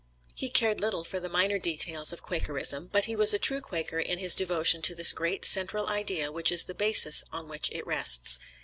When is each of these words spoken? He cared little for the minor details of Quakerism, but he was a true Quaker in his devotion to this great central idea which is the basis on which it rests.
He 0.33 0.49
cared 0.49 0.81
little 0.81 1.03
for 1.03 1.19
the 1.19 1.29
minor 1.29 1.59
details 1.59 2.11
of 2.11 2.23
Quakerism, 2.23 2.87
but 2.91 3.05
he 3.05 3.15
was 3.15 3.35
a 3.35 3.37
true 3.37 3.61
Quaker 3.61 3.99
in 3.99 4.17
his 4.17 4.33
devotion 4.33 4.81
to 4.81 4.95
this 4.95 5.13
great 5.13 5.45
central 5.45 5.85
idea 5.85 6.31
which 6.31 6.51
is 6.51 6.63
the 6.63 6.73
basis 6.73 7.23
on 7.31 7.47
which 7.47 7.69
it 7.71 7.85
rests. 7.85 8.39